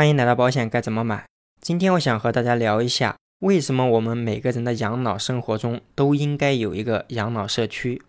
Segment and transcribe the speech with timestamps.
[0.00, 1.26] 欢迎来到保险该怎么买。
[1.60, 8.00] 今天我想和大家聊一下，为什么我们每个人的养老生活中都应该有一个养老社区。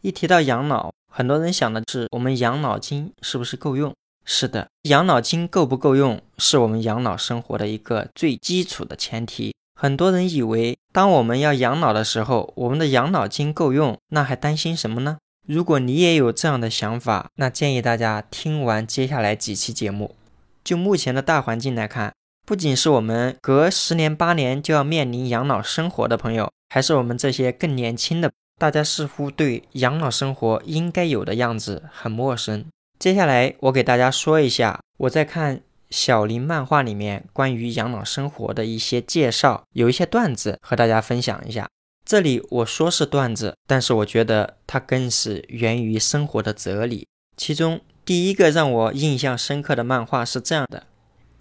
[0.00, 3.94] 一提到养老，很多人想的是我们养老金是不是够用？
[4.24, 9.54] 是的，养老金够不够用，是我们养老生活的一个最基础的前提。
[9.80, 15.18] 很多人以为，当我们要养老的时候，我们的养老金够用，那还担心什么呢？
[15.46, 20.16] 如果你也有这样的想法，那建议大家听完接下来几期节目。
[20.62, 22.12] 就目前的大环境来看，
[22.46, 32.64] 不仅是我们隔十年八年就要面临养老生活的朋友，还是我们这些更年轻的，大家似乎对养老生活应该有的样子很陌生。
[32.98, 35.62] 接下来我给大家说一下我在看。
[35.90, 41.68] 小林漫画里面关于养老生活的一些介绍，有一些段子和大家分享一下。
[42.04, 47.08] 这里我说是段子，但是我觉得它更是源于生活的哲理。
[47.36, 47.80] 其中
[48.10, 50.88] 第一个让我印象深刻的漫画是这样的：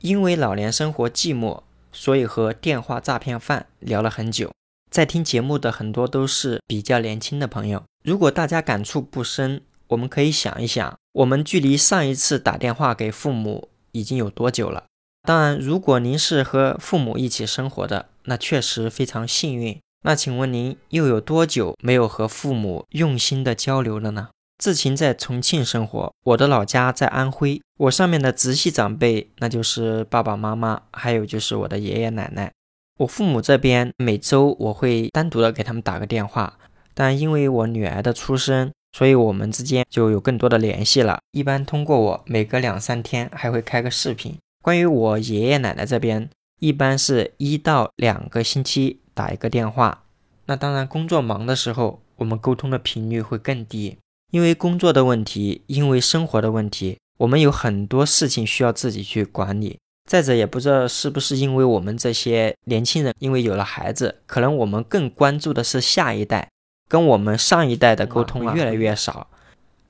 [0.00, 4.52] 因为老年生活寂寞，所以和电话诈骗犯聊了很久。
[4.90, 13.70] 在听节目的很多都是比较年轻的朋友，如果大家感触不深，我们可以想一想，我们距离上一次打电话给父母。
[13.92, 14.84] 已经有多久了？
[15.26, 19.80] 当然，如果您是和父母一起生活的，那确实非常幸运。
[20.04, 24.28] 那请问您又有多久没有和父母用心的交流了呢？
[24.60, 27.62] 志勤在重庆生活，我的老家在安徽。
[27.78, 32.52] 我上面的直系长辈，那就是爸爸妈妈，还有就是我的爷爷奶奶。
[32.98, 36.58] 我父母这边每周我会单独的给他们打个电话，
[36.92, 38.70] 但因为我女儿的出生。
[38.92, 41.20] 所以，我们之间就有更多的联系了。
[41.30, 44.36] 一般通过我，每隔两三天还会开个视频。
[44.64, 50.02] 关于我爷爷奶奶这边，一般是一到两个星期打一个电话。
[50.46, 53.96] 那当然，工作忙的时候，我们沟通的频率会更低，
[54.30, 59.78] 因为工作的问题，因为生活的问题，我们有很多事情需要自己去管理。
[60.08, 66.48] 再者，也不知道是不是因为我们这些年轻人，因为有了孩子，可能我们更关注的是下一代。
[66.88, 69.28] 跟我们上一代的沟通越来越少，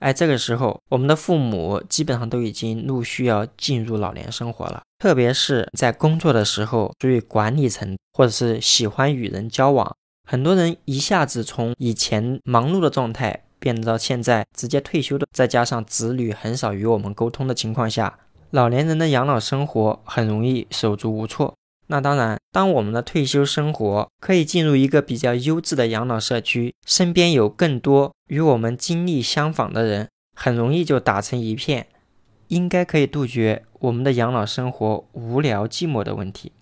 [0.01, 9.97] 哎，这个时候我们的父母基本上都已经陆续要进入老年生活了，特别是在工作的时候，属于管理层或者是喜欢与人交往，
[10.29, 18.19] 很多人一下子从以前忙碌的状态变到现在直接退休的，再加上子女很少与我们沟通的情况下，
[18.51, 21.55] 老年人的养老生活很容易手足无措。
[21.87, 31.89] 那当然，当我们的退休生活可以进入一个比较优质的养老社区，身边有更多与我们经历相仿的人，很容易就打成一片，
[32.47, 36.53] 应该可以杜绝我们的养老生活无聊寂寞的问题。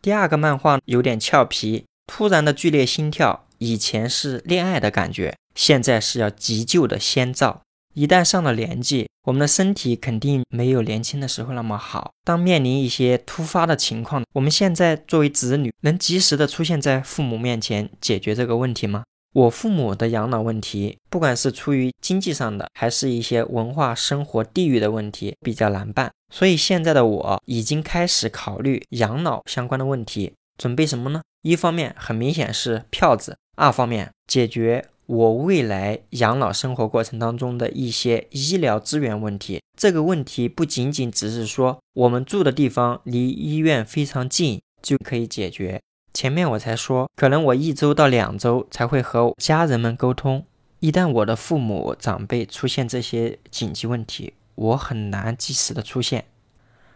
[0.00, 7.62] 第二个漫画有点俏皮，突然的剧烈心跳，以前是恋爱的感觉，现在是要急救的先兆。
[7.94, 12.12] 一旦上了年纪，我们的身体肯定没有年轻的时候那么好。
[12.22, 19.02] 当面临一些突发的情况，我们现在作为子女，能及时的出现在父母面前解决这个问题吗？
[19.32, 26.12] 我父母的养老问题，不管是出于经济上的，还是一些文化、生活、地域的问题，比较难办。
[26.30, 31.22] 所以现在的我已经开始考虑养老相关的问题，准备什么呢？
[31.42, 34.86] 一方面很明显是票子，二方面解决。
[35.06, 45.80] 我未来养老生活过程当中的一些医疗资源问题，这个问题不仅仅只是说我们住的地方离医院非常近就可以解决。
[46.12, 50.44] 前面我才说，可能我一周到两周才会和家人们沟通。
[50.80, 56.24] 一旦我的父母长辈出现这些紧急问题，我很难及时的出现。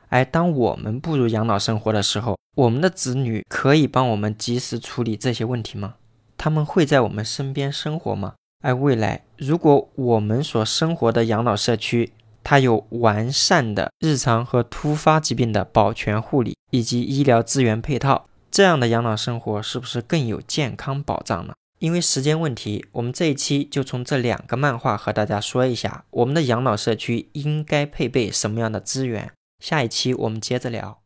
[0.09, 5.95] 而当我们步入养老生活的时候，我们的子女可以帮我们及时处理这些问题吗？
[6.43, 8.33] 他们会在我们身边生活吗？
[8.65, 21.53] 而未来，如果我们所生活的养老社区，它有完善的日常和突发疾病的保全护理以及医疗资源配套，这样的养老生活是不是更有健康保障呢？
[21.79, 29.31] 因为时间问题，我们这一期就从这两个漫画和大家说一下，我们的养老社区应该配备什么样的资源。
[29.63, 31.00] 下一期我们接着聊。